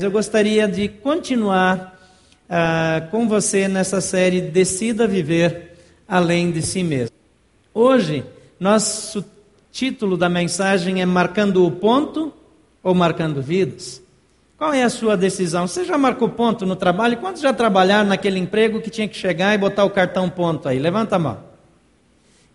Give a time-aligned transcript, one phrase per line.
[0.00, 1.98] Eu gostaria de continuar
[2.48, 7.16] uh, com você nessa série Decida Viver Além de Si Mesmo.
[7.74, 8.24] Hoje,
[8.60, 9.24] nosso
[9.72, 12.32] título da mensagem é Marcando o Ponto
[12.80, 14.00] ou Marcando Vidas?
[14.56, 15.66] Qual é a sua decisão?
[15.66, 17.16] Você já marcou ponto no trabalho?
[17.16, 20.78] Quantos já trabalharam naquele emprego que tinha que chegar e botar o cartão ponto aí?
[20.78, 21.40] Levanta a mão.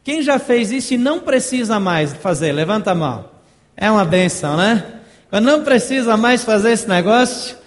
[0.01, 2.53] Quem já fez isso e não precisa mais fazer?
[2.53, 3.25] Levanta a mão.
[3.75, 5.01] É uma benção, né?
[5.41, 7.57] Não precisa mais fazer esse negócio.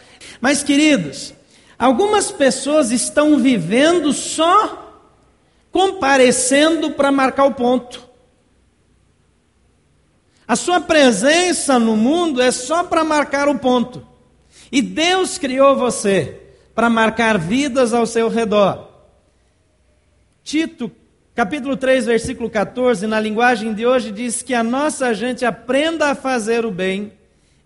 [0.41, 1.35] Mas, queridos,
[1.79, 4.85] algumas pessoas estão vivendo só
[5.73, 8.07] comparecendo para marcar o ponto.
[10.47, 14.07] A sua presença no mundo é só para marcar o ponto.
[14.71, 16.41] E Deus criou você
[16.75, 18.89] para marcar vidas ao seu redor.
[20.45, 20.91] Tito,
[21.35, 26.15] capítulo 3, versículo 14, na linguagem de hoje, diz que a nossa gente aprenda a
[26.15, 27.16] fazer o bem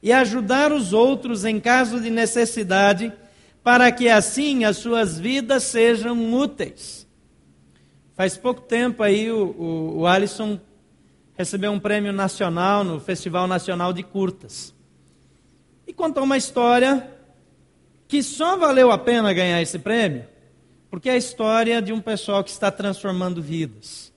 [0.02, 3.12] e ajudar os outros em caso de necessidade,
[3.62, 7.06] para que assim as suas vidas sejam úteis.
[8.14, 10.58] Faz pouco tempo aí o, o, o Alisson
[11.36, 14.75] recebeu um prêmio nacional no Festival Nacional de Curtas.
[15.86, 17.10] E contou uma história
[18.06, 20.27] que só valeu a pena ganhar esse prêmio,
[20.91, 24.12] porque é a história de um pessoal que está transformando vidas.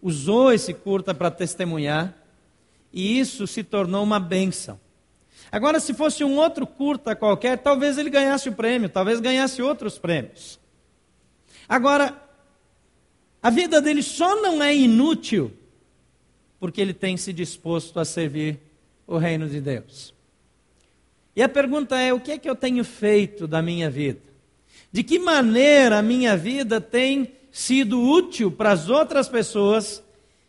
[0.00, 2.14] Usou esse curta para testemunhar,
[2.92, 4.78] e isso se tornou uma bênção.
[5.50, 9.98] Agora, se fosse um outro curta qualquer, talvez ele ganhasse o prêmio, talvez ganhasse outros
[9.98, 10.58] prêmios.
[11.68, 12.20] Agora,
[13.42, 15.52] a vida dele só não é inútil
[16.58, 18.58] porque ele tem se disposto a servir
[19.06, 20.14] o reino de Deus.
[21.34, 24.20] E a pergunta é: o que é que eu tenho feito da minha vida?
[24.90, 30.02] De que maneira a minha vida tem sido útil para as outras pessoas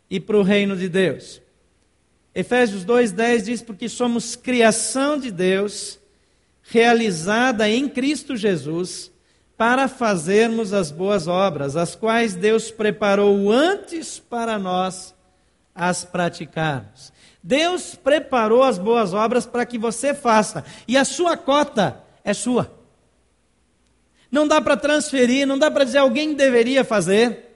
[0.10, 1.42] e para o reino de Deus?
[2.38, 5.98] Efésios 2,10 diz: Porque somos criação de Deus,
[6.62, 9.12] realizada em Cristo Jesus,
[9.58, 15.16] para fazermos as boas obras, as quais Deus preparou antes para nós
[15.74, 17.12] as praticarmos.
[17.42, 22.72] Deus preparou as boas obras para que você faça, e a sua cota é sua.
[24.32, 27.47] Não dá para transferir, não dá para dizer alguém deveria fazer.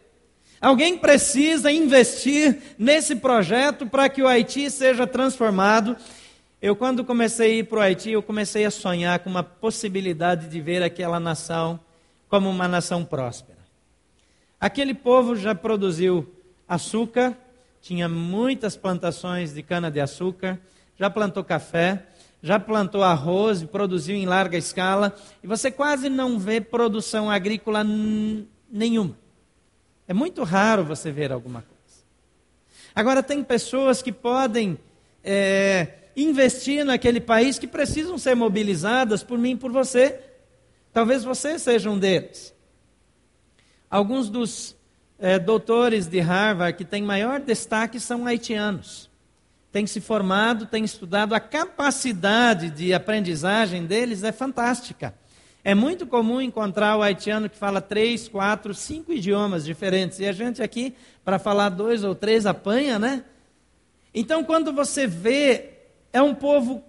[0.62, 5.98] Alguém precisa investir nesse projeto para que o Haiti seja transformado.
[6.62, 10.48] Eu, quando comecei a ir para o Haiti, eu comecei a sonhar com uma possibilidade
[10.48, 11.80] de ver aquela nação
[12.30, 13.58] como uma nação próspera.
[14.60, 16.32] Aquele povo já produziu
[16.68, 17.36] açúcar,
[17.82, 20.60] tinha muitas plantações de cana-de-açúcar,
[20.96, 22.06] já plantou café,
[22.44, 27.84] já plantou arroz produziu em larga escala, e você quase não vê produção agrícola
[28.72, 29.21] nenhuma.
[30.08, 32.04] É muito raro você ver alguma coisa.
[32.94, 34.78] Agora, tem pessoas que podem
[35.24, 40.20] é, investir naquele país que precisam ser mobilizadas por mim e por você.
[40.92, 42.54] Talvez você seja um deles.
[43.90, 44.76] Alguns dos
[45.20, 49.10] é, doutores de Harvard que têm maior destaque são haitianos.
[49.72, 55.14] Têm se formado, têm estudado, a capacidade de aprendizagem deles é fantástica.
[55.64, 60.20] É muito comum encontrar o haitiano que fala três, quatro, cinco idiomas diferentes.
[60.20, 63.24] E a gente aqui, para falar dois ou três, apanha, né?
[64.14, 65.70] Então, quando você vê,
[66.12, 66.84] é um povo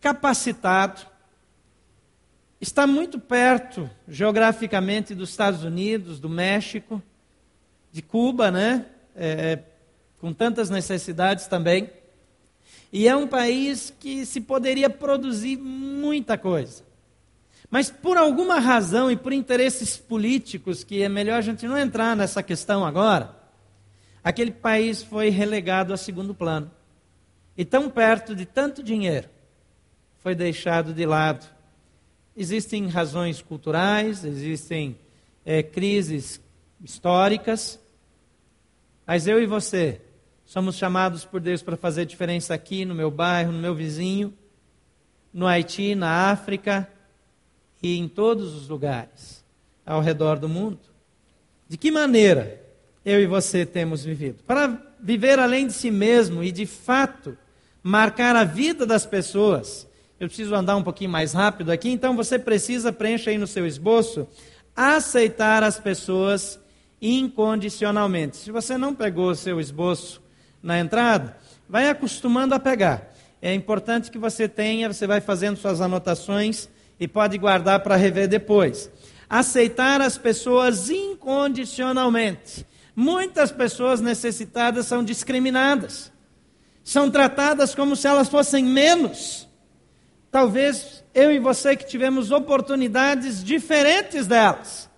[0.00, 1.00] capacitado,
[2.60, 7.02] está muito perto geograficamente dos Estados Unidos, do México,
[7.90, 8.86] de Cuba, né?
[9.16, 9.58] É,
[10.20, 11.90] com tantas necessidades também.
[12.92, 16.91] E é um país que se poderia produzir muita coisa.
[17.72, 22.14] Mas por alguma razão e por interesses políticos, que é melhor a gente não entrar
[22.14, 23.34] nessa questão agora,
[24.22, 26.70] aquele país foi relegado a segundo plano.
[27.56, 29.26] E tão perto de tanto dinheiro,
[30.18, 31.46] foi deixado de lado.
[32.36, 34.98] Existem razões culturais, existem
[35.42, 36.42] é, crises
[36.78, 37.80] históricas,
[39.06, 39.98] mas eu e você
[40.44, 44.34] somos chamados por Deus para fazer diferença aqui, no meu bairro, no meu vizinho,
[45.32, 46.86] no Haiti, na África,
[47.82, 49.44] e em todos os lugares
[49.84, 50.78] ao redor do mundo.
[51.68, 52.60] De que maneira
[53.04, 54.42] eu e você temos vivido?
[54.46, 57.36] Para viver além de si mesmo e de fato
[57.82, 59.88] marcar a vida das pessoas.
[60.20, 63.66] Eu preciso andar um pouquinho mais rápido aqui, então você precisa preencher aí no seu
[63.66, 64.28] esboço
[64.76, 66.60] aceitar as pessoas
[67.00, 68.36] incondicionalmente.
[68.36, 70.22] Se você não pegou o seu esboço
[70.62, 71.36] na entrada,
[71.68, 73.12] vai acostumando a pegar.
[73.40, 76.68] É importante que você tenha, você vai fazendo suas anotações
[77.02, 78.88] e pode guardar para rever depois.
[79.28, 82.64] Aceitar as pessoas incondicionalmente.
[82.94, 86.12] Muitas pessoas necessitadas são discriminadas,
[86.84, 89.48] são tratadas como se elas fossem menos.
[90.30, 94.88] Talvez eu e você que tivemos oportunidades diferentes delas.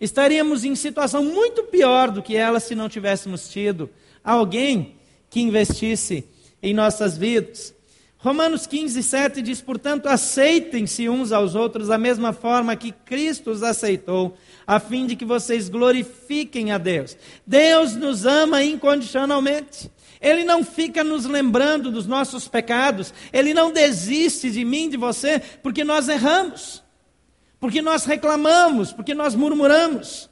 [0.00, 3.88] Estaríamos em situação muito pior do que elas se não tivéssemos tido
[4.24, 4.96] alguém
[5.30, 6.24] que investisse
[6.60, 7.72] em nossas vidas.
[8.20, 13.62] Romanos 15, 7 diz: Portanto, aceitem-se uns aos outros da mesma forma que Cristo os
[13.62, 14.36] aceitou,
[14.66, 17.16] a fim de que vocês glorifiquem a Deus.
[17.46, 19.90] Deus nos ama incondicionalmente.
[20.20, 25.40] Ele não fica nos lembrando dos nossos pecados, ele não desiste de mim, de você,
[25.62, 26.82] porque nós erramos,
[27.60, 30.27] porque nós reclamamos, porque nós murmuramos.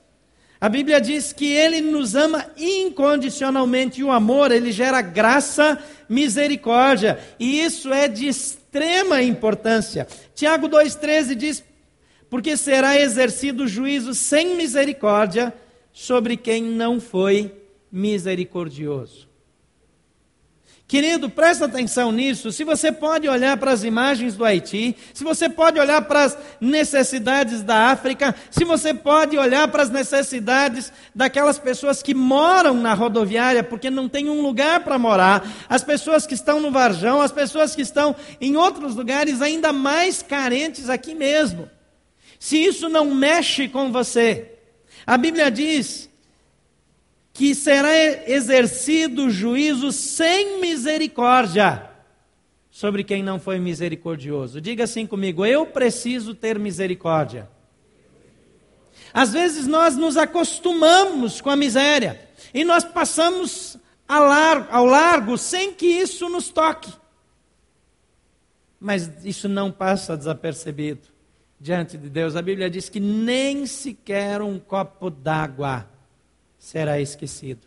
[0.67, 5.79] A Bíblia diz que ele nos ama incondicionalmente e o amor, ele gera graça,
[6.09, 10.09] misericórdia, e isso é de extrema importância.
[10.35, 11.63] Tiago 2,13 diz:
[12.29, 15.55] Porque será exercido juízo sem misericórdia
[15.93, 17.55] sobre quem não foi
[17.93, 19.26] misericordioso.
[20.89, 22.53] Querido, presta atenção nisso.
[22.53, 26.39] Se você pode olhar para as imagens do Haiti, se você pode olhar para as
[26.61, 32.95] necessidades da África, se você pode olhar para as necessidades daquelas pessoas que moram na
[32.95, 37.33] rodoviária porque não tem um lugar para morar, as pessoas que estão no Varjão, as
[37.33, 41.69] pessoas que estão em outros lugares ainda mais carentes aqui mesmo.
[42.39, 44.53] Se isso não mexe com você,
[45.05, 46.09] a Bíblia diz
[47.37, 47.95] que será
[48.27, 51.91] exercido juízo sem misericórdia
[52.71, 54.59] sobre quem não foi misericordioso.
[54.59, 57.47] Diga assim comigo: eu preciso ter misericórdia.
[59.13, 62.19] Às vezes nós nos acostumamos com a miséria
[62.55, 63.77] e nós passamos
[64.09, 66.91] ao largo sem que isso nos toque.
[68.81, 71.09] Mas isso não passa desapercebido
[71.61, 72.35] diante de Deus.
[72.35, 75.96] A Bíblia diz que nem sequer um copo d'água
[76.67, 77.65] será esquecido,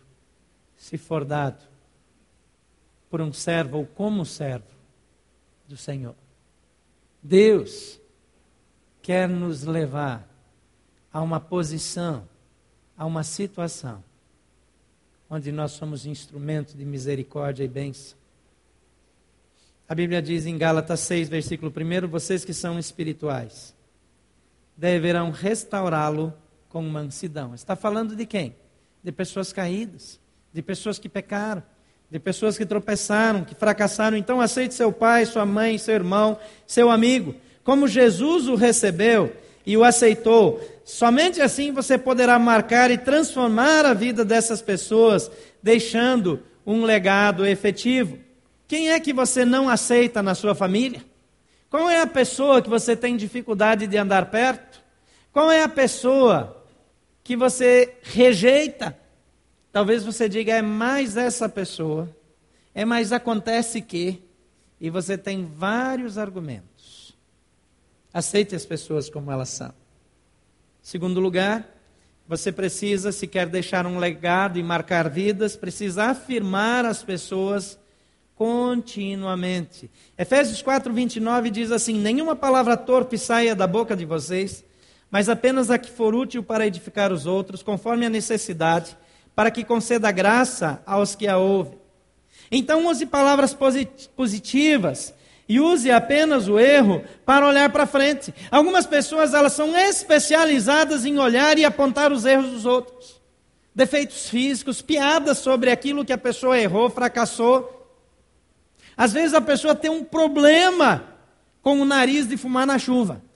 [0.76, 1.64] se for dado
[3.10, 4.68] por um servo ou como servo
[5.66, 6.16] do Senhor.
[7.24, 7.98] Deus
[9.02, 10.28] quer nos levar
[11.14, 12.28] a uma posição,
[12.98, 14.04] a uma situação,
[15.30, 18.18] onde nós somos instrumento de misericórdia e bênção.
[19.88, 23.74] A Bíblia diz em Gálatas 6, versículo 1: vocês que são espirituais
[24.76, 26.34] deverão restaurá-lo
[26.68, 27.56] com mansidão.
[27.56, 28.54] Está falando de quem?
[29.04, 30.20] De pessoas caídas,
[30.54, 31.64] de pessoas que pecaram,
[32.10, 34.18] de pessoas que tropeçaram, que fracassaram.
[34.18, 39.36] Então aceite seu pai, sua mãe, seu irmão, seu amigo, como Jesus o recebeu
[39.66, 40.60] e o aceitou.
[40.84, 45.30] Somente assim você poderá marcar e transformar a vida dessas pessoas,
[45.62, 48.18] deixando um legado efetivo.
[48.68, 51.04] Quem é que você não aceita na sua família?
[51.70, 54.82] Qual é a pessoa que você tem dificuldade de andar perto?
[55.32, 56.59] Qual é a pessoa
[57.30, 58.98] que você rejeita.
[59.72, 62.10] Talvez você diga, é mais essa pessoa,
[62.74, 64.24] é mais acontece que,
[64.82, 67.16] e você tem vários argumentos.
[68.12, 69.72] Aceite as pessoas como elas são.
[70.82, 71.70] Segundo lugar,
[72.28, 77.78] você precisa, se quer deixar um legado e marcar vidas, precisa afirmar as pessoas
[78.34, 79.88] continuamente.
[80.18, 84.66] Efésios 4, 29 diz assim: Nenhuma palavra torpe saia da boca de vocês,
[85.12, 88.96] mas apenas a que for útil para edificar os outros, conforme a necessidade,
[89.36, 91.80] para que conceda graça aos que a ouvem.
[92.52, 93.56] Então use palavras
[94.16, 95.14] positivas
[95.48, 98.34] e use apenas o erro para olhar para frente.
[98.52, 103.20] Algumas pessoas elas são especializadas em olhar e apontar os erros dos outros.
[103.74, 107.76] Defeitos físicos, piadas sobre aquilo que a pessoa errou, fracassou.
[108.96, 111.04] Às vezes a pessoa tem um problema
[111.62, 113.29] com o nariz de fumar na chuva.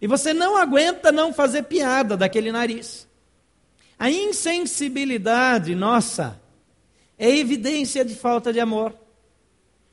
[0.00, 3.06] E você não aguenta não fazer piada daquele nariz.
[3.98, 6.40] A insensibilidade nossa
[7.18, 8.94] é evidência de falta de amor.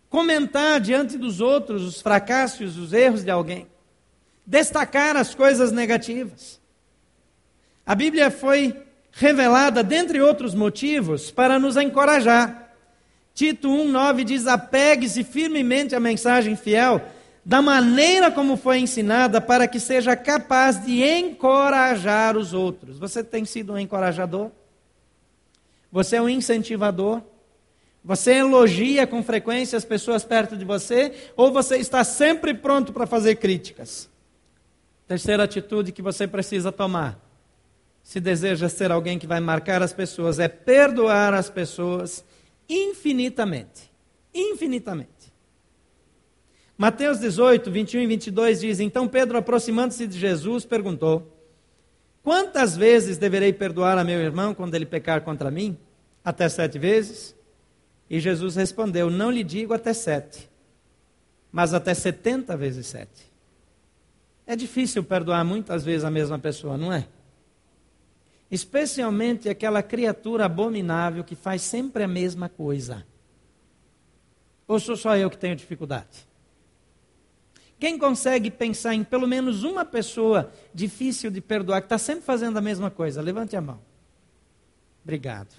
[0.09, 3.67] Comentar diante dos outros os fracassos, os erros de alguém.
[4.45, 6.59] Destacar as coisas negativas.
[7.85, 8.75] A Bíblia foi
[9.11, 12.73] revelada, dentre outros motivos, para nos encorajar.
[13.33, 17.01] Tito 1,9 diz: apegue-se firmemente à mensagem fiel
[17.45, 22.97] da maneira como foi ensinada, para que seja capaz de encorajar os outros.
[22.97, 24.49] Você tem sido um encorajador?
[25.91, 27.21] Você é um incentivador?
[28.03, 31.13] Você elogia com frequência as pessoas perto de você?
[31.35, 34.09] Ou você está sempre pronto para fazer críticas?
[35.07, 37.19] Terceira atitude que você precisa tomar,
[38.01, 42.23] se deseja ser alguém que vai marcar as pessoas, é perdoar as pessoas
[42.67, 43.91] infinitamente.
[44.33, 45.12] Infinitamente.
[46.83, 51.33] Mateus 18, 21 e 22 diz: Então Pedro, aproximando-se de Jesus, perguntou:
[52.21, 55.77] Quantas vezes deverei perdoar a meu irmão quando ele pecar contra mim?
[56.25, 57.33] Até sete vezes?
[58.09, 60.49] E Jesus respondeu: Não lhe digo até sete,
[61.53, 63.31] mas até setenta vezes sete.
[64.45, 67.07] É difícil perdoar muitas vezes a mesma pessoa, não é?
[68.51, 73.05] Especialmente aquela criatura abominável que faz sempre a mesma coisa.
[74.67, 76.32] Ou sou só eu que tenho dificuldade?
[77.83, 82.55] Quem consegue pensar em pelo menos uma pessoa difícil de perdoar, que está sempre fazendo
[82.55, 83.21] a mesma coisa?
[83.21, 83.81] Levante a mão.
[85.03, 85.53] Obrigado.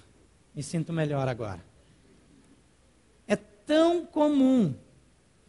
[0.55, 1.63] Me sinto melhor agora.
[3.27, 4.73] É tão comum,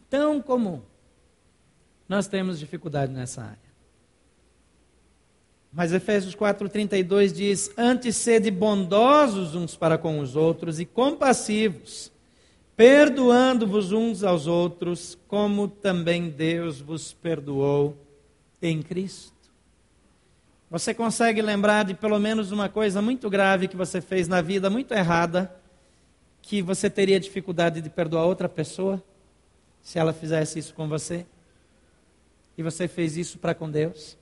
[0.07, 0.83] tão comum.
[2.07, 3.57] Nós temos dificuldade nessa área.
[5.73, 12.11] Mas Efésios 4,32 diz: Antes sede bondosos uns para com os outros e compassivos
[12.77, 17.97] perdoando-vos uns aos outros, como também Deus vos perdoou
[18.61, 19.33] em Cristo.
[20.69, 24.69] Você consegue lembrar de pelo menos uma coisa muito grave que você fez na vida,
[24.69, 25.53] muito errada,
[26.39, 29.03] que você teria dificuldade de perdoar outra pessoa
[29.81, 31.25] se ela fizesse isso com você?
[32.55, 34.15] E você fez isso para com Deus?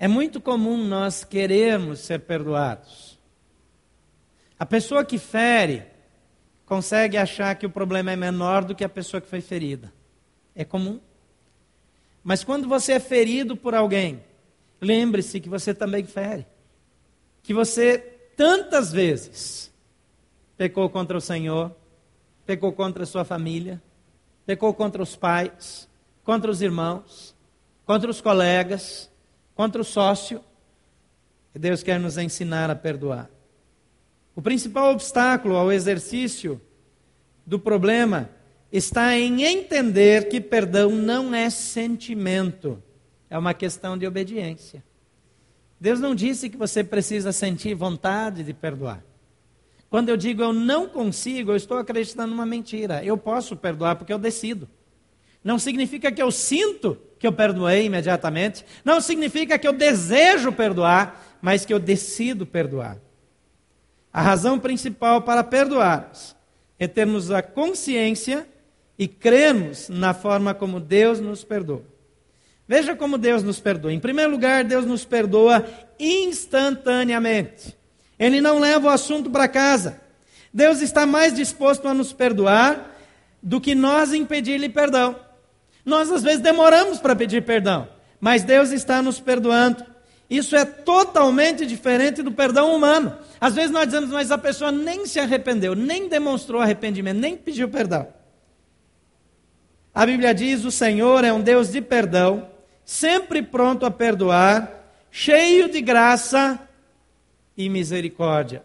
[0.00, 3.20] É muito comum nós querermos ser perdoados.
[4.58, 5.93] A pessoa que fere,
[6.66, 9.92] consegue achar que o problema é menor do que a pessoa que foi ferida.
[10.54, 11.00] É comum.
[12.22, 14.22] Mas quando você é ferido por alguém,
[14.80, 16.46] lembre-se que você também fere.
[17.42, 17.98] Que você
[18.36, 19.70] tantas vezes
[20.56, 21.74] pecou contra o Senhor,
[22.46, 23.82] pecou contra a sua família,
[24.46, 25.88] pecou contra os pais,
[26.22, 27.34] contra os irmãos,
[27.84, 29.10] contra os colegas,
[29.54, 30.42] contra o sócio.
[31.54, 33.28] E Deus quer nos ensinar a perdoar.
[34.36, 36.60] O principal obstáculo ao exercício
[37.46, 38.30] do problema
[38.72, 42.82] está em entender que perdão não é sentimento,
[43.30, 44.82] é uma questão de obediência.
[45.80, 49.04] Deus não disse que você precisa sentir vontade de perdoar.
[49.88, 53.04] Quando eu digo eu não consigo, eu estou acreditando numa mentira.
[53.04, 54.68] Eu posso perdoar porque eu decido.
[55.42, 58.64] Não significa que eu sinto que eu perdoei imediatamente.
[58.84, 62.98] Não significa que eu desejo perdoar, mas que eu decido perdoar.
[64.14, 66.36] A razão principal para perdoarmos
[66.78, 68.46] é termos a consciência
[68.96, 71.82] e crermos na forma como Deus nos perdoa.
[72.66, 73.92] Veja como Deus nos perdoa.
[73.92, 75.66] Em primeiro lugar, Deus nos perdoa
[75.98, 77.76] instantaneamente.
[78.16, 80.00] Ele não leva o assunto para casa.
[80.52, 82.96] Deus está mais disposto a nos perdoar
[83.42, 85.16] do que nós impedir-lhe perdão.
[85.84, 87.88] Nós às vezes demoramos para pedir perdão,
[88.20, 89.84] mas Deus está nos perdoando.
[90.28, 93.16] Isso é totalmente diferente do perdão humano.
[93.40, 97.68] Às vezes nós dizemos, mas a pessoa nem se arrependeu, nem demonstrou arrependimento, nem pediu
[97.68, 98.08] perdão.
[99.94, 102.48] A Bíblia diz: o Senhor é um Deus de perdão,
[102.84, 106.58] sempre pronto a perdoar, cheio de graça
[107.56, 108.64] e misericórdia.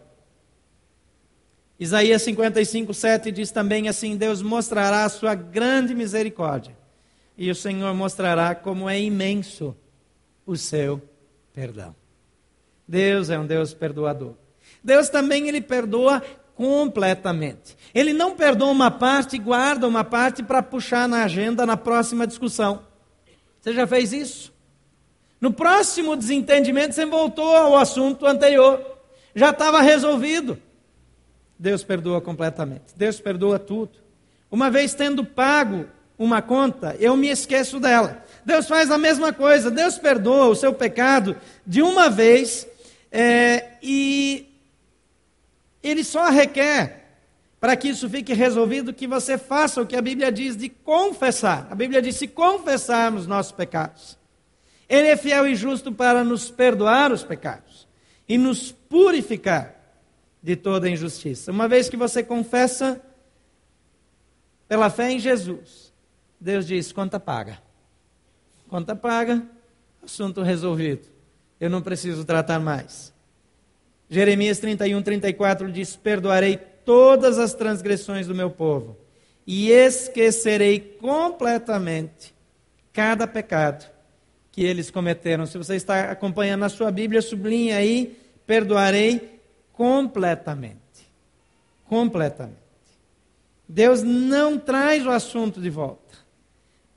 [1.78, 6.76] Isaías 55, 7 diz também assim: Deus mostrará a sua grande misericórdia,
[7.36, 9.76] e o Senhor mostrará como é imenso
[10.44, 11.09] o seu
[11.60, 11.94] perdão.
[12.88, 14.32] Deus é um Deus perdoador.
[14.82, 16.22] Deus também ele perdoa
[16.54, 17.76] completamente.
[17.94, 22.26] Ele não perdoa uma parte e guarda uma parte para puxar na agenda na próxima
[22.26, 22.82] discussão.
[23.60, 24.54] Você já fez isso?
[25.38, 28.82] No próximo desentendimento, você voltou ao assunto anterior.
[29.34, 30.58] Já estava resolvido.
[31.58, 32.94] Deus perdoa completamente.
[32.96, 33.98] Deus perdoa tudo.
[34.50, 35.84] Uma vez tendo pago
[36.20, 38.22] uma conta, eu me esqueço dela.
[38.44, 41.34] Deus faz a mesma coisa, Deus perdoa o seu pecado
[41.66, 42.68] de uma vez
[43.10, 44.46] é, e
[45.82, 47.06] Ele só requer,
[47.58, 51.66] para que isso fique resolvido, que você faça o que a Bíblia diz de confessar.
[51.70, 54.18] A Bíblia diz: se confessarmos nossos pecados,
[54.90, 57.88] Ele é fiel e justo para nos perdoar os pecados
[58.28, 59.74] e nos purificar
[60.42, 61.50] de toda injustiça.
[61.50, 63.00] Uma vez que você confessa
[64.68, 65.89] pela fé em Jesus,
[66.40, 67.58] Deus diz: conta paga.
[68.68, 69.42] Conta paga,
[70.02, 71.08] assunto resolvido.
[71.60, 73.12] Eu não preciso tratar mais.
[74.08, 78.96] Jeremias 31, 34 diz: Perdoarei todas as transgressões do meu povo
[79.46, 82.34] e esquecerei completamente
[82.92, 83.90] cada pecado
[84.50, 85.46] que eles cometeram.
[85.46, 89.40] Se você está acompanhando a sua Bíblia, sublinhe aí: perdoarei
[89.72, 90.78] completamente.
[91.86, 92.58] Completamente.
[93.68, 96.19] Deus não traz o assunto de volta.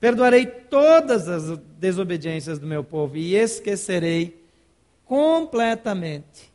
[0.04, 4.46] Perdoarei todas as desobediências do meu povo e esquecerei
[5.06, 6.52] completamente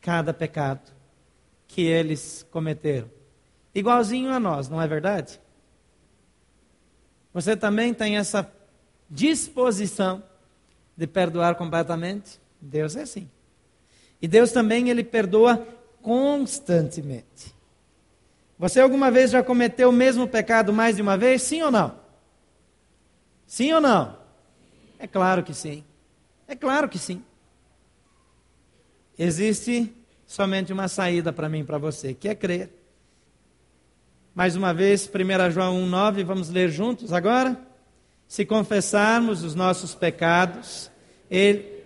[0.00, 0.88] cada pecado
[1.66, 3.10] que eles cometeram.
[3.74, 5.40] Igualzinho a nós, não é verdade?
[7.34, 8.48] Você também tem essa
[9.10, 10.22] disposição
[10.96, 12.40] de perdoar completamente?
[12.60, 13.28] Deus é assim.
[14.20, 15.66] E Deus também ele perdoa
[16.00, 17.52] constantemente.
[18.56, 21.42] Você alguma vez já cometeu o mesmo pecado mais de uma vez?
[21.42, 22.01] Sim ou não?
[23.52, 24.16] Sim ou não?
[24.98, 25.84] É claro que sim.
[26.48, 27.22] É claro que sim.
[29.18, 29.94] Existe
[30.26, 32.70] somente uma saída para mim e para você, que é crer.
[34.34, 37.60] Mais uma vez, 1 João 1,9, vamos ler juntos agora?
[38.26, 40.90] Se confessarmos os nossos pecados,
[41.30, 41.84] ele.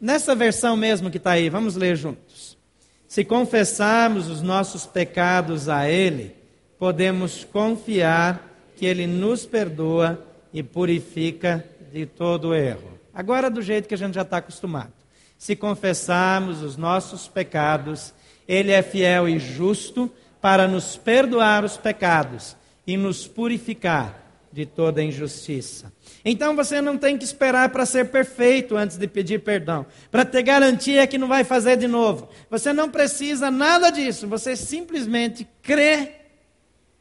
[0.00, 2.58] Nessa versão mesmo que está aí, vamos ler juntos.
[3.06, 6.34] Se confessarmos os nossos pecados a Ele,
[6.76, 12.98] podemos confiar que Ele nos perdoa e purifica de todo erro.
[13.12, 14.92] Agora, do jeito que a gente já está acostumado.
[15.36, 18.12] Se confessarmos os nossos pecados,
[18.46, 24.20] Ele é fiel e justo para nos perdoar os pecados e nos purificar
[24.52, 25.92] de toda injustiça.
[26.24, 30.42] Então você não tem que esperar para ser perfeito antes de pedir perdão, para ter
[30.42, 32.28] garantia que não vai fazer de novo.
[32.50, 36.14] Você não precisa nada disso, você simplesmente crê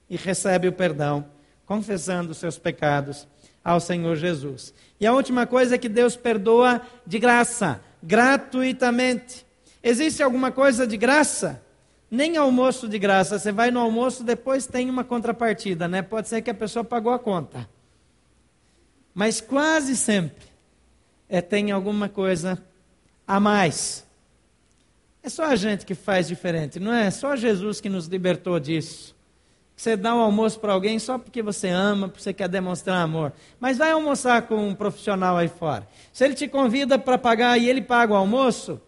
[0.10, 1.26] e recebe o perdão,
[1.66, 3.28] confessando os seus pecados
[3.64, 4.74] ao Senhor Jesus.
[5.00, 9.46] E a última coisa é que Deus perdoa de graça, gratuitamente.
[9.82, 11.62] Existe alguma coisa de graça?
[12.12, 13.38] Nem almoço de graça.
[13.38, 16.02] Você vai no almoço, depois tem uma contrapartida, né?
[16.02, 17.70] Pode ser que a pessoa pagou a conta.
[19.14, 20.48] Mas quase sempre
[21.28, 22.62] é, tem alguma coisa
[23.28, 24.06] a mais.
[25.22, 27.12] É só a gente que faz diferente, não é?
[27.12, 29.16] Só Jesus que nos libertou disso.
[29.80, 33.32] Você dá um almoço para alguém só porque você ama, porque você quer demonstrar amor.
[33.62, 35.88] Mas vai almoçar com um profissional aí fora.
[36.12, 38.82] Se ele te convida para pagar e ele paga o almoço,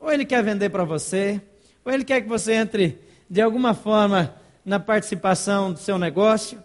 [0.00, 1.38] ou ele quer vender para você,
[1.84, 2.98] ou ele quer que você entre
[3.28, 4.34] de alguma forma
[4.64, 6.58] na participação do seu negócio.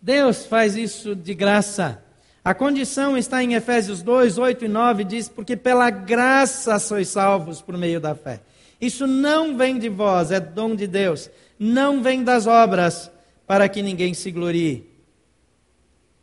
[0.00, 2.00] Deus faz isso de graça.
[2.44, 7.60] A condição está em Efésios 2, 8 e 9, diz: Porque pela graça sois salvos
[7.60, 8.38] por meio da fé.
[8.80, 13.10] Isso não vem de vós, é dom de Deus não vem das obras,
[13.46, 14.88] para que ninguém se glorie.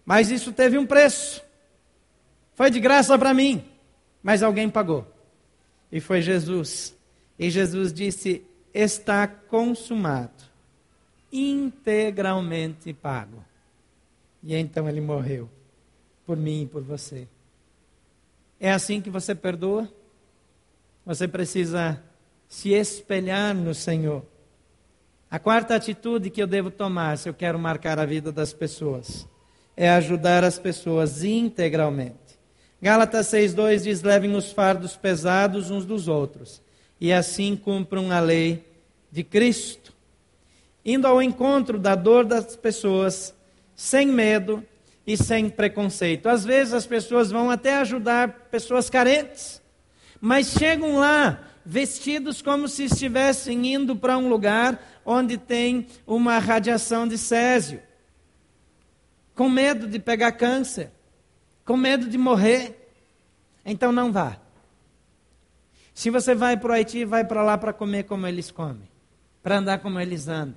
[0.06, 1.44] Mas isso teve um preço.
[2.54, 3.66] Foi de graça para mim,
[4.22, 5.06] mas alguém pagou.
[5.92, 6.96] E foi Jesus.
[7.38, 8.44] E Jesus disse:
[8.74, 10.44] Está consumado,
[11.32, 13.44] integralmente pago.
[14.44, 15.50] E então ele morreu
[16.26, 17.28] por mim e por você.
[18.60, 19.92] É assim que você perdoa?
[21.06, 22.02] Você precisa
[22.48, 24.26] se espelhar no Senhor.
[25.36, 29.28] A quarta atitude que eu devo tomar se eu quero marcar a vida das pessoas
[29.76, 32.40] é ajudar as pessoas integralmente.
[32.82, 36.62] Gálatas 6,2 diz: levem os fardos pesados uns dos outros,
[37.02, 38.66] e assim cumpram a lei
[39.12, 39.92] de Cristo.
[40.86, 43.36] Indo ao encontro da dor das pessoas,
[43.76, 44.64] sem medo
[45.06, 46.30] e sem preconceito.
[46.30, 49.62] Às vezes as pessoas vão até ajudar pessoas carentes,
[50.22, 57.08] mas chegam lá vestidos como se estivessem indo para um lugar onde tem uma radiação
[57.08, 57.82] de césio,
[59.34, 60.92] com medo de pegar câncer,
[61.66, 62.94] com medo de morrer.
[63.66, 64.38] Então não vá.
[65.94, 68.88] Se você vai para o Haiti, vai para lá para comer como eles comem,
[69.42, 70.56] para andar como eles andam,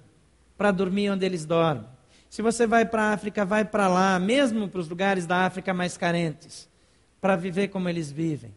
[0.57, 1.87] para dormir onde eles dormem.
[2.29, 5.73] Se você vai para a África, vai para lá, mesmo para os lugares da África
[5.73, 6.69] mais carentes,
[7.21, 8.55] para viver como eles vivem.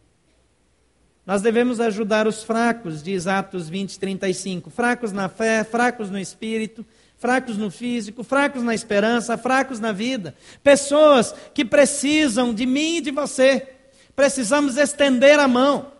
[1.25, 4.69] Nós devemos ajudar os fracos, diz Atos 20, 35.
[4.69, 6.86] Fracos na fé, fracos no espírito,
[7.17, 10.36] fracos no físico, fracos na esperança, fracos na vida.
[10.63, 13.67] Pessoas que precisam de mim e de você.
[14.15, 15.91] Precisamos estender a mão.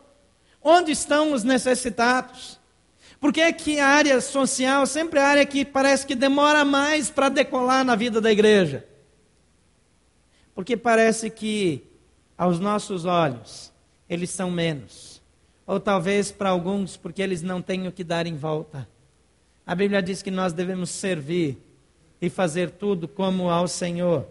[0.64, 2.60] Onde estão os necessitados?
[3.20, 6.66] Por que, é que a área social sempre é a área que parece que demora
[6.66, 8.84] mais para decolar na vida da igreja?
[10.56, 11.84] Porque parece que,
[12.36, 13.72] aos nossos olhos,
[14.12, 15.22] eles são menos
[15.66, 18.86] ou talvez para alguns porque eles não têm o que dar em volta.
[19.66, 21.58] A Bíblia diz que nós devemos servir
[22.22, 24.28] e fazer tudo como ao Senhor.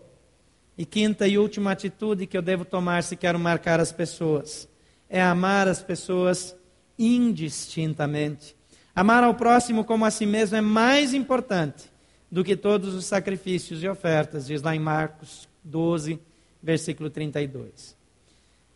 [0.76, 4.68] E quinta e última atitude que eu devo tomar se quero marcar as pessoas
[5.08, 6.54] é amar as pessoas
[6.98, 8.54] indistintamente.
[8.94, 11.90] Amar ao próximo como a si mesmo é mais importante
[12.30, 16.20] do que todos os sacrifícios e ofertas, diz lá em Marcos 12,
[16.62, 17.99] versículo 32.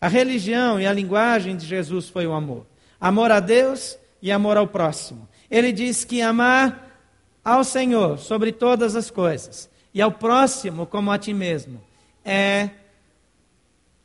[0.04, 2.66] A religião e a linguagem de Jesus foi o amor.
[3.00, 5.26] Amor a Deus e amor ao próximo.
[5.50, 7.00] Ele diz que amar
[7.42, 11.82] ao Senhor sobre todas as coisas e ao próximo como a ti mesmo
[12.22, 12.68] é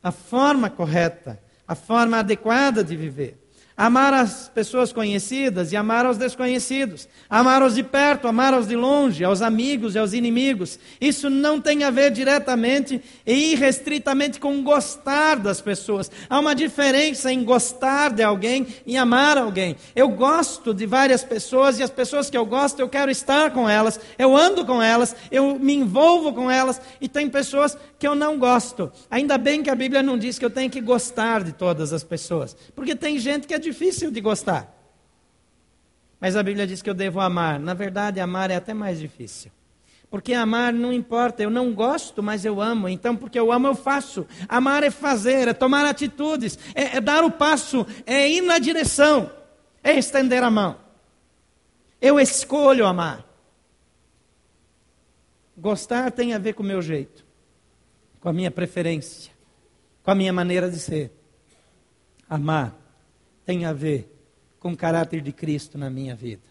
[0.02, 3.38] a forma correta, a forma adequada de viver.
[3.76, 7.08] Amar as pessoas conhecidas e amar aos desconhecidos.
[7.30, 10.78] Amar aos de perto, amar aos de longe, aos amigos e aos inimigos.
[11.00, 16.10] Isso não tem a ver diretamente e irrestritamente com gostar das pessoas.
[16.28, 19.76] Há uma diferença em gostar de alguém e amar alguém.
[19.96, 23.68] Eu gosto de várias pessoas e as pessoas que eu gosto, eu quero estar com
[23.68, 26.80] elas, eu ando com elas, eu me envolvo com elas.
[27.00, 28.90] E tem pessoas que eu não gosto.
[29.10, 32.02] Ainda bem que a Bíblia não diz que eu tenho que gostar de todas as
[32.02, 34.74] pessoas, porque tem gente que é difícil de gostar.
[36.18, 37.60] Mas a Bíblia diz que eu devo amar.
[37.60, 39.50] Na verdade, amar é até mais difícil.
[40.10, 42.88] Porque amar não importa, eu não gosto, mas eu amo.
[42.88, 44.26] Então, porque eu amo, eu faço.
[44.48, 49.30] Amar é fazer, é tomar atitudes, é, é dar o passo, é ir na direção,
[49.84, 50.76] é estender a mão.
[52.00, 53.24] Eu escolho amar.
[55.56, 57.24] Gostar tem a ver com o meu jeito,
[58.20, 59.32] com a minha preferência,
[60.02, 61.10] com a minha maneira de ser.
[62.28, 62.76] Amar
[63.44, 64.14] tem a ver
[64.60, 66.42] com o caráter de Cristo na minha vida.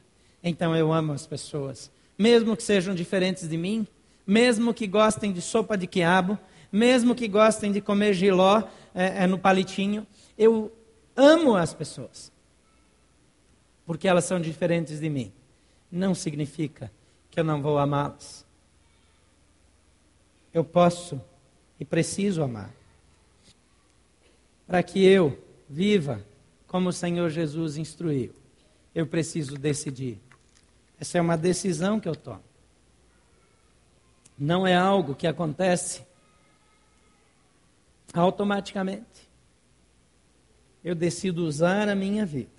[0.44, 3.88] Então eu amo as pessoas mesmo que sejam diferentes de mim,
[4.28, 6.38] mesmo que gostem de sopa de quiabo,
[6.70, 8.62] mesmo que gostem de comer giló
[8.94, 10.06] é, é, no palitinho,
[10.38, 10.70] eu
[11.16, 12.30] amo as pessoas,
[13.86, 15.32] porque elas são diferentes de mim.
[15.90, 16.92] Não significa
[17.32, 18.46] que eu não vou amá-las.
[20.54, 21.22] Eu posso
[21.80, 22.74] e preciso amar.
[24.68, 26.26] Para que eu viva
[26.68, 28.34] como o Senhor Jesus instruiu,
[28.94, 30.20] eu preciso decidir
[31.00, 32.44] essa é uma decisão que eu tomo.
[34.38, 36.06] Não é algo que acontece
[38.14, 39.30] automaticamente.
[40.84, 42.50] Eu decido usar a minha vida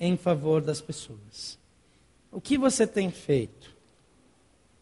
[0.00, 1.58] em favor das pessoas.
[2.32, 3.74] O que você tem feito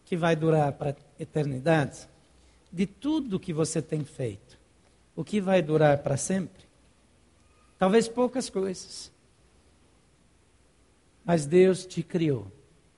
[0.05, 2.07] que vai durar para a eternidade?
[2.73, 4.57] De tudo que você tem feito,
[5.15, 6.63] o que vai durar para sempre?
[7.77, 9.11] Talvez poucas coisas.
[11.23, 12.51] Mas Deus te criou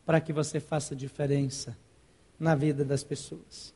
[0.05, 1.77] para que você faça diferença
[2.39, 3.73] na vida das pessoas.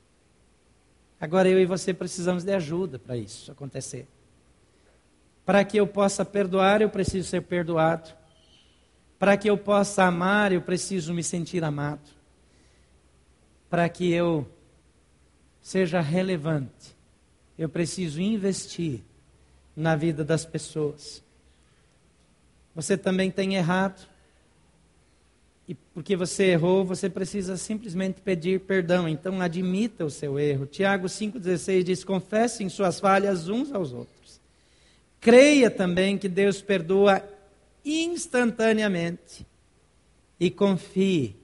[1.19, 4.07] Agora eu e você precisamos de ajuda para isso acontecer.
[5.45, 8.09] Para que eu possa perdoar, eu preciso ser perdoado.
[9.17, 12.09] Para que eu possa amar, eu preciso me sentir amado.
[13.69, 14.47] Para que eu
[15.62, 16.95] seja relevante,
[17.58, 19.02] eu preciso investir
[19.76, 21.22] na vida das pessoas.
[22.74, 24.08] Você também tem errado
[25.67, 29.08] e porque você errou, você precisa simplesmente pedir perdão.
[29.08, 30.65] Então, admita o seu erro.
[30.65, 34.41] Tiago 5,16 diz: confessem suas falhas uns aos outros.
[35.22, 37.22] Creia também que Deus perdoa
[37.86, 39.45] instantaneamente.
[40.39, 41.36] E confie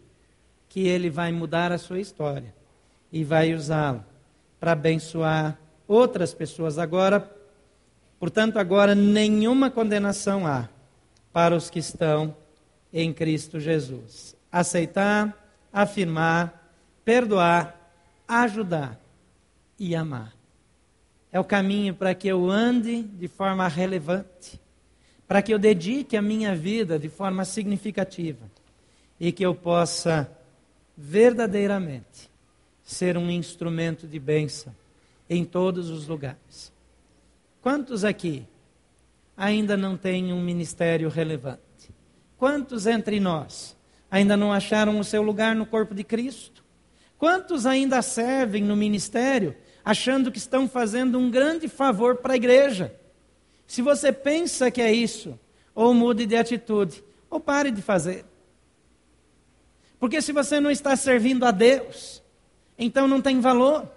[0.70, 2.55] que Ele vai mudar a sua história
[3.16, 4.04] e vai usá-lo
[4.60, 6.78] para abençoar outras pessoas.
[6.78, 7.34] Agora,
[8.20, 10.68] portanto, agora nenhuma condenação há
[11.32, 12.36] para os que estão
[12.92, 14.36] em Cristo Jesus.
[14.52, 15.34] Aceitar,
[15.72, 16.76] afirmar,
[17.06, 17.90] perdoar,
[18.28, 19.00] ajudar
[19.80, 20.34] e amar.
[21.32, 24.60] É o caminho para que eu ande de forma relevante,
[25.26, 28.52] para que eu dedique a minha vida de forma significativa
[29.18, 30.30] e que eu possa
[30.98, 32.35] verdadeiramente
[32.86, 34.74] ser um instrumento de bênção
[35.28, 36.72] em todos os lugares.
[37.62, 38.46] Quantos aqui
[39.36, 41.60] ainda não têm um ministério relevante?
[42.38, 43.76] Quantos entre nós
[44.10, 46.64] ainda não acharam o seu lugar no corpo de Cristo?
[47.18, 52.94] Quantos ainda servem no ministério achando que estão fazendo um grande favor para a igreja?
[53.66, 55.40] Se você pensa que é isso,
[55.74, 58.26] ou mude de atitude, ou pare de fazer.
[60.00, 62.22] Porque se você não está servindo a Deus,
[62.78, 63.88] então não tem valor.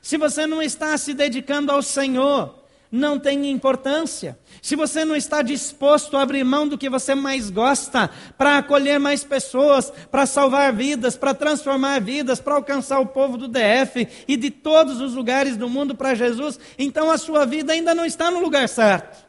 [0.00, 4.38] Se você não está se dedicando ao Senhor, não tem importância.
[4.60, 9.00] Se você não está disposto a abrir mão do que você mais gosta para acolher
[9.00, 14.36] mais pessoas, para salvar vidas, para transformar vidas, para alcançar o povo do DF e
[14.36, 18.30] de todos os lugares do mundo para Jesus, então a sua vida ainda não está
[18.30, 19.26] no lugar certo.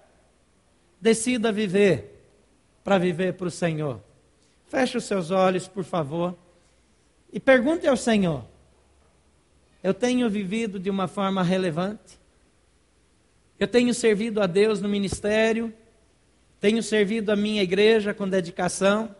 [0.99, 2.27] Decida viver
[2.83, 4.01] para viver para o Senhor.
[4.67, 6.35] Feche os seus olhos, por favor,
[7.31, 8.43] e pergunte ao Senhor:
[9.83, 12.17] Eu tenho vivido de uma forma relevante?
[13.59, 15.73] Eu tenho servido a Deus no ministério,
[16.61, 19.13] tenho servido a minha igreja com dedicação,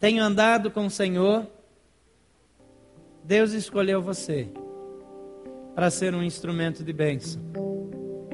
[0.00, 1.46] tenho andado com o Senhor.
[3.22, 4.48] Deus escolheu você
[5.76, 7.40] para ser um instrumento de bênção.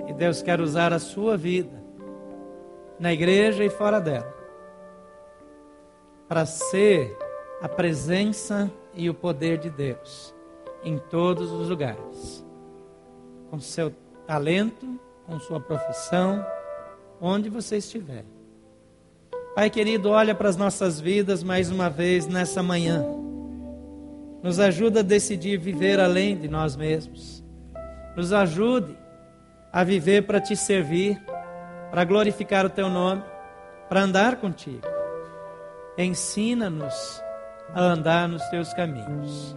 [0.08, 1.78] E Deus quer usar a sua vida
[2.98, 4.40] na igreja e fora dela
[6.26, 7.16] para ser
[7.60, 10.34] a presença e o poder de Deus
[10.84, 12.44] em todos os lugares.
[13.50, 13.92] Com seu
[14.26, 16.44] talento, com sua profissão,
[17.20, 18.24] onde você estiver.
[19.54, 23.04] Pai querido, olha para as nossas vidas mais uma vez nessa manhã.
[24.42, 27.44] Nos ajuda a decidir viver além de nós mesmos.
[28.16, 28.96] Nos ajude
[29.72, 31.20] a viver para te servir,
[31.90, 33.22] para glorificar o teu nome,
[33.88, 34.86] para andar contigo.
[35.98, 37.22] Ensina-nos
[37.74, 39.56] a andar nos teus caminhos.